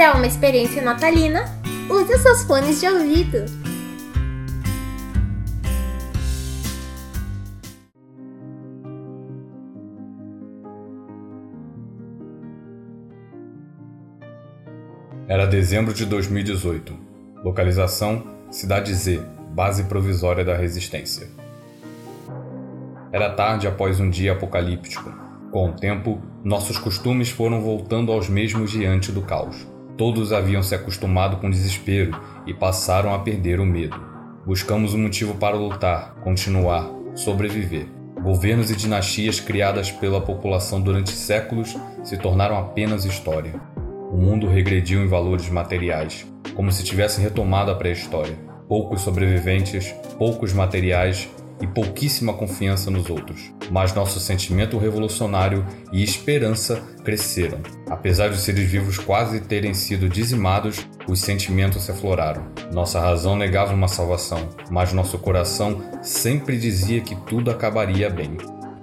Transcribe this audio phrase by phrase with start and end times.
[0.00, 1.44] Para uma experiência natalina,
[1.90, 3.44] use seus fones de ouvido.
[15.28, 16.96] Era dezembro de 2018.
[17.44, 19.20] Localização: Cidade Z,
[19.50, 21.28] base provisória da resistência.
[23.12, 25.12] Era tarde após um dia apocalíptico.
[25.52, 29.68] Com o tempo, nossos costumes foram voltando aos mesmos diante do caos.
[30.00, 34.00] Todos haviam se acostumado com o desespero e passaram a perder o medo.
[34.46, 37.86] Buscamos um motivo para lutar, continuar, sobreviver.
[38.22, 43.60] Governos e dinastias criadas pela população durante séculos se tornaram apenas história.
[44.10, 48.38] O mundo regrediu em valores materiais, como se tivesse retomado a pré-história.
[48.66, 51.28] Poucos sobreviventes, poucos materiais
[51.60, 53.52] e pouquíssima confiança nos outros.
[53.70, 57.60] Mas nosso sentimento revolucionário e esperança cresceram.
[57.88, 62.46] Apesar de seres vivos quase terem sido dizimados, os sentimentos se afloraram.
[62.72, 68.36] Nossa razão negava uma salvação, mas nosso coração sempre dizia que tudo acabaria bem.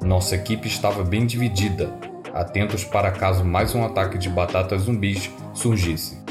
[0.04, 1.94] Nossa equipe estava bem dividida,
[2.34, 6.27] atentos para caso mais um ataque de batatas zumbis surgisse.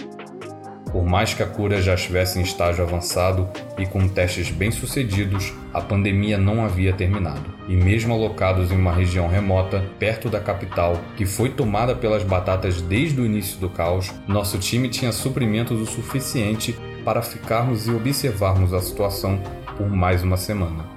[0.93, 3.49] Por mais que a cura já estivesse em estágio avançado
[3.79, 7.55] e com testes bem-sucedidos, a pandemia não havia terminado.
[7.69, 12.81] E mesmo alocados em uma região remota, perto da capital, que foi tomada pelas batatas
[12.81, 18.73] desde o início do caos, nosso time tinha suprimentos o suficiente para ficarmos e observarmos
[18.73, 19.41] a situação
[19.77, 20.96] por mais uma semana.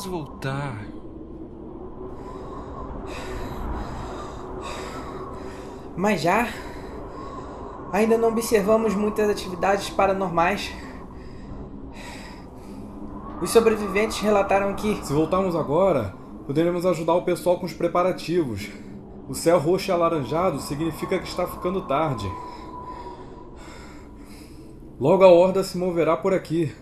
[0.00, 0.86] Vamos voltar.
[5.94, 6.48] Mas já?
[7.92, 10.72] Ainda não observamos muitas atividades paranormais.
[13.42, 15.04] Os sobreviventes relataram que.
[15.04, 16.14] Se voltarmos agora,
[16.46, 18.70] poderemos ajudar o pessoal com os preparativos.
[19.28, 22.30] O céu roxo e alaranjado significa que está ficando tarde.
[24.98, 26.72] Logo a horda se moverá por aqui.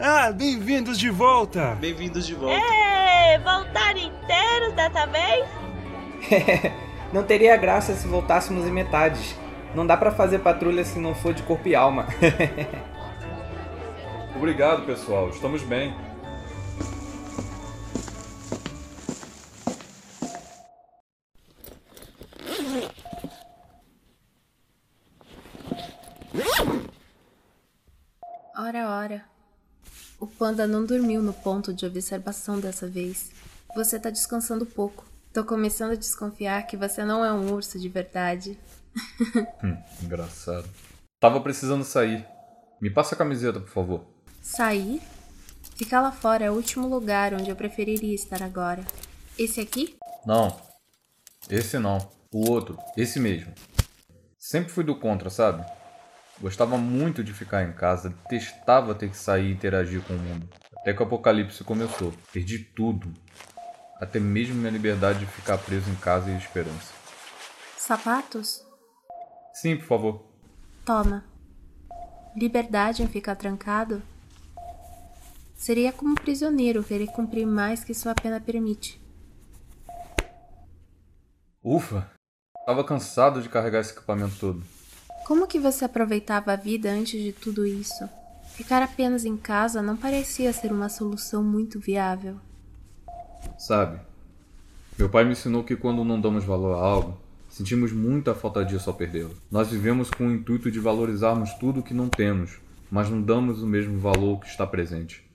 [0.00, 1.74] Ah, bem-vindos de volta!
[1.80, 2.54] Bem-vindos de volta.
[2.54, 5.48] É, voltaram inteiros dessa vez?
[7.12, 9.34] não teria graça se voltássemos em metades.
[9.74, 12.06] Não dá para fazer patrulha se não for de corpo e alma.
[14.36, 15.30] Obrigado, pessoal.
[15.30, 15.92] Estamos bem.
[28.56, 29.37] Ora, ora.
[30.20, 33.30] O panda não dormiu no ponto de observação dessa vez.
[33.76, 35.04] Você tá descansando pouco.
[35.32, 38.58] Tô começando a desconfiar que você não é um urso de verdade.
[39.62, 40.68] hum, engraçado.
[41.20, 42.26] Tava precisando sair.
[42.80, 44.04] Me passa a camiseta, por favor.
[44.42, 45.00] Sair?
[45.76, 48.84] Ficar lá fora é o último lugar onde eu preferiria estar agora.
[49.38, 49.96] Esse aqui?
[50.26, 50.60] Não.
[51.48, 51.98] Esse não.
[52.32, 52.76] O outro.
[52.96, 53.54] Esse mesmo.
[54.36, 55.64] Sempre fui do contra, sabe?
[56.40, 60.48] Gostava muito de ficar em casa, detestava ter que sair e interagir com o mundo.
[60.76, 62.12] Até que o apocalipse começou.
[62.32, 63.12] Perdi tudo.
[64.00, 66.92] Até mesmo minha liberdade de ficar preso em casa e esperança.
[67.76, 68.64] Sapatos?
[69.52, 70.24] Sim, por favor.
[70.84, 71.24] Toma.
[72.36, 74.00] Liberdade em ficar trancado?
[75.56, 79.02] Seria como um prisioneiro querer cumprir mais que sua pena permite.
[81.64, 82.08] Ufa!
[82.64, 84.77] Tava cansado de carregar esse equipamento todo.
[85.28, 88.08] Como que você aproveitava a vida antes de tudo isso?
[88.54, 92.40] Ficar apenas em casa não parecia ser uma solução muito viável.
[93.58, 94.00] Sabe,
[94.98, 98.88] meu pai me ensinou que quando não damos valor a algo, sentimos muita falta disso
[98.88, 99.36] ao perdê-lo.
[99.50, 102.58] Nós vivemos com o intuito de valorizarmos tudo o que não temos,
[102.90, 105.30] mas não damos o mesmo valor que está presente.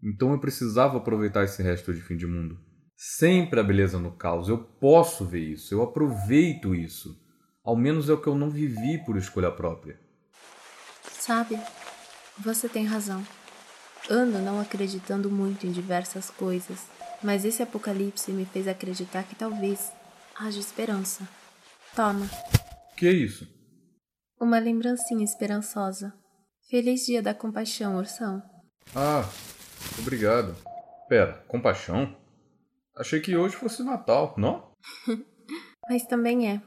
[0.00, 2.56] Então eu precisava aproveitar esse resto de fim de mundo.
[2.96, 4.48] Sempre a beleza no caos.
[4.48, 7.26] Eu posso ver isso, eu aproveito isso.
[7.68, 10.00] Ao menos é o que eu não vivi por escolha própria.
[11.02, 11.60] Sabe,
[12.38, 13.22] você tem razão.
[14.08, 16.86] Ando não acreditando muito em diversas coisas,
[17.22, 19.92] mas esse apocalipse me fez acreditar que talvez
[20.34, 21.28] haja esperança.
[21.94, 22.26] Toma,
[22.96, 23.46] Que é isso?
[24.40, 26.14] uma lembrancinha esperançosa.
[26.70, 28.42] Feliz dia da compaixão, ursão.
[28.96, 29.28] Ah,
[29.98, 30.56] obrigado.
[31.06, 32.16] Pera, compaixão?
[32.96, 34.72] Achei que hoje fosse Natal, não?
[35.90, 36.62] Mas também é.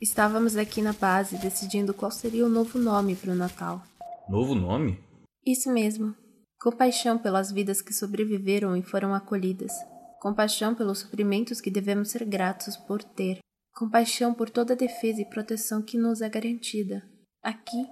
[0.00, 3.82] Estávamos aqui na base decidindo qual seria o novo nome para o Natal.
[4.28, 5.02] Novo nome?
[5.44, 6.14] Isso mesmo.
[6.60, 9.72] Compaixão pelas vidas que sobreviveram e foram acolhidas.
[10.20, 13.40] Compaixão pelos sofrimentos que devemos ser gratos por ter.
[13.74, 17.02] Compaixão por toda a defesa e proteção que nos é garantida.
[17.42, 17.84] Aqui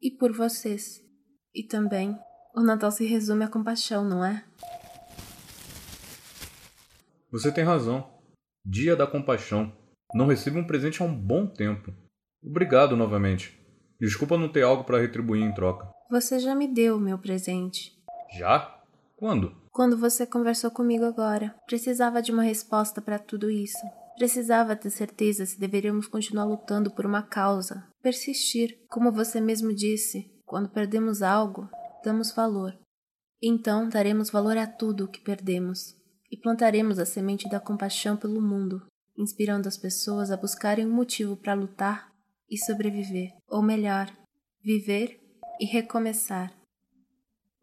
[0.00, 1.00] e por vocês.
[1.52, 2.16] E também,
[2.54, 4.44] o Natal se resume à compaixão, não é?
[7.32, 8.08] Você tem razão.
[8.64, 9.79] Dia da compaixão.
[10.12, 11.92] Não recebo um presente há um bom tempo.
[12.42, 13.58] Obrigado novamente.
[14.00, 15.88] Desculpa não ter algo para retribuir em troca.
[16.10, 17.92] Você já me deu o meu presente.
[18.38, 18.80] Já?
[19.16, 19.54] Quando?
[19.70, 23.78] Quando você conversou comigo agora, precisava de uma resposta para tudo isso.
[24.16, 28.78] Precisava ter certeza se deveríamos continuar lutando por uma causa, persistir.
[28.88, 31.68] Como você mesmo disse, quando perdemos algo,
[32.04, 32.76] damos valor.
[33.42, 35.94] Então daremos valor a tudo o que perdemos
[36.30, 38.82] e plantaremos a semente da compaixão pelo mundo,
[39.20, 42.10] inspirando as pessoas a buscarem um motivo para lutar
[42.48, 44.10] e sobreviver, ou melhor,
[44.62, 45.20] viver
[45.60, 46.52] e recomeçar.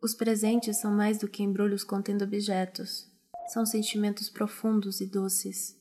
[0.01, 3.11] Os presentes são mais do que embrulhos contendo objetos.
[3.47, 5.75] São sentimentos profundos e doces.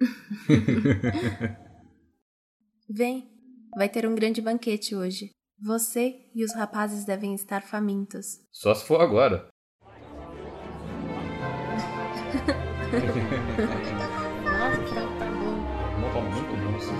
[2.88, 3.30] Vem,
[3.76, 5.30] vai ter um grande banquete hoje.
[5.62, 8.40] Você e os rapazes devem estar famintos.
[8.50, 9.46] Só se for agora.
[14.42, 15.52] Nossa, que tá bom.
[16.00, 16.94] Não tá muito bom isso.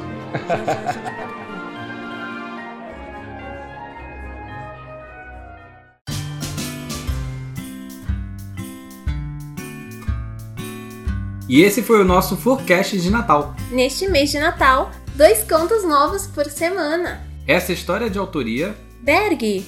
[11.49, 13.57] E esse foi o nosso forecast de Natal.
[13.71, 17.30] Neste mês de Natal, dois contos novos por semana.
[17.51, 19.67] Essa história é de autoria Berg,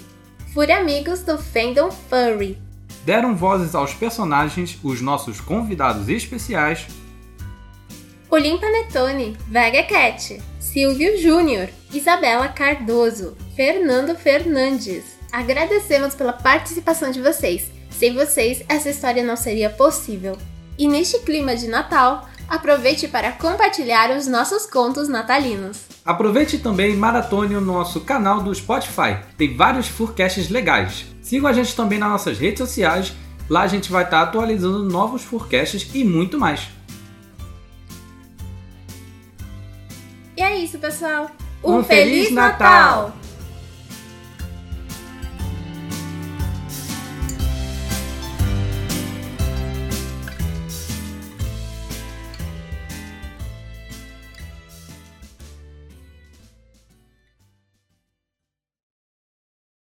[0.54, 2.56] Fúria Amigos do Fandom Furry.
[3.04, 6.86] deram vozes aos personagens, os nossos convidados especiais,
[8.30, 15.18] Olim Panetone, Vega Cat, Silvio Júnior, Isabela Cardoso, Fernando Fernandes.
[15.32, 17.68] Agradecemos pela participação de vocês.
[17.90, 20.38] Sem vocês, essa história não seria possível.
[20.78, 25.91] E neste clima de Natal, aproveite para compartilhar os nossos contos natalinos.
[26.04, 29.18] Aproveite também e maratone o nosso canal do Spotify.
[29.36, 31.06] Tem vários forecasts legais.
[31.22, 33.12] Sigam a gente também nas nossas redes sociais.
[33.48, 36.68] Lá a gente vai estar atualizando novos forecasts e muito mais.
[40.36, 41.30] E é isso, pessoal.
[41.62, 43.12] Um Feliz Natal!